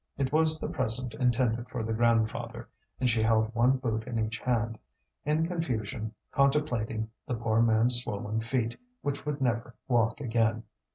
It 0.17 0.31
was 0.31 0.59
the 0.59 0.67
present 0.67 1.13
intended 1.13 1.69
for 1.69 1.83
the 1.83 1.93
grandfather, 1.93 2.67
and 2.99 3.07
she 3.07 3.21
held 3.21 3.53
one 3.53 3.77
boot 3.77 4.05
in 4.05 4.17
each 4.17 4.39
hand, 4.39 4.79
in 5.25 5.45
confusion, 5.45 6.11
contemplating 6.31 7.11
the 7.27 7.35
poor 7.35 7.61
man's 7.61 8.01
swollen 8.01 8.39
feet, 8.39 8.79
which 9.03 9.27
would 9.27 9.39
never 9.41 9.75
walk 9.87 10.19
again. 10.19 10.63